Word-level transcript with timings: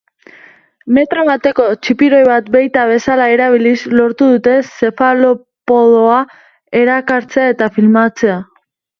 Metro 0.97 1.23
bateko 1.25 1.65
txipiroi 1.81 2.21
bat 2.29 2.47
beita 2.55 2.85
bezala 2.91 3.27
erabiliz 3.33 3.73
lortu 3.91 4.29
dute 4.31 4.55
zefalopodoa 4.85 6.15
erakartzea 6.81 7.45
eta 7.53 7.69
filmatzea. 7.77 8.39